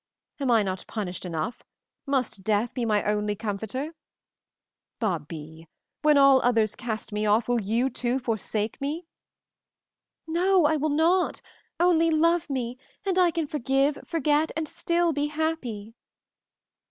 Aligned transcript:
Am 0.39 0.49
I 0.49 0.63
not 0.63 0.87
punished 0.87 1.25
enough? 1.25 1.61
Must 2.07 2.43
death 2.43 2.73
be 2.73 2.85
my 2.85 3.03
only 3.03 3.35
comforter? 3.35 3.93
Babie, 4.99 5.67
when 6.01 6.17
all 6.17 6.41
others 6.41 6.73
cast 6.75 7.13
me 7.13 7.27
off, 7.27 7.47
will 7.47 7.61
you 7.61 7.87
too 7.87 8.17
forsake 8.17 8.81
me?" 8.81 9.05
"No, 10.25 10.65
I 10.65 10.75
will 10.75 10.89
not! 10.89 11.39
Only 11.79 12.09
love 12.09 12.49
me, 12.49 12.79
and 13.05 13.19
I 13.19 13.29
can 13.29 13.45
forgive, 13.45 13.99
forget, 14.03 14.51
and 14.55 14.67
still 14.67 15.13
be 15.13 15.27
happy!" 15.27 15.93